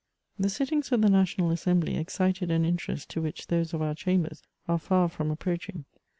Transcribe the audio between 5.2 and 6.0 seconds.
approaching.